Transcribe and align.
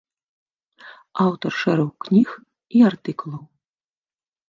Аўтар 1.27 1.51
шэрагу 1.61 1.93
кніг 2.07 2.29
і 2.81 2.85
артыкулаў. 2.91 3.43